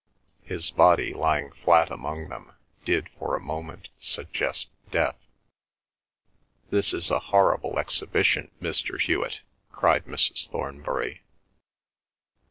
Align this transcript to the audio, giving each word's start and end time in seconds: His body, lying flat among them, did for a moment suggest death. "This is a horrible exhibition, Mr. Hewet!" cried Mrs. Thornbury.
His 0.41 0.71
body, 0.71 1.13
lying 1.13 1.51
flat 1.51 1.91
among 1.91 2.29
them, 2.29 2.53
did 2.85 3.07
for 3.19 3.35
a 3.35 3.39
moment 3.39 3.89
suggest 3.99 4.69
death. 4.89 5.15
"This 6.71 6.91
is 6.91 7.11
a 7.11 7.19
horrible 7.29 7.77
exhibition, 7.77 8.49
Mr. 8.59 8.99
Hewet!" 8.99 9.41
cried 9.71 10.05
Mrs. 10.05 10.49
Thornbury. 10.49 11.21